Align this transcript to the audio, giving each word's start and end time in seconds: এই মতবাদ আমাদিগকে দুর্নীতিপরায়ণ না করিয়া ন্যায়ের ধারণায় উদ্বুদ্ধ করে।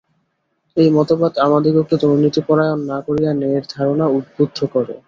এই 0.77 0.89
মতবাদ 0.89 1.33
আমাদিগকে 1.45 1.95
দুর্নীতিপরায়ণ 2.03 2.79
না 2.89 2.97
করিয়া 3.07 3.31
ন্যায়ের 3.33 3.65
ধারণায় 3.73 4.13
উদ্বুদ্ধ 4.17 4.57
করে। 4.73 4.93